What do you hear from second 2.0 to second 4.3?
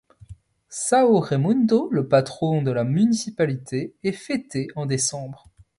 patron de la municipalité est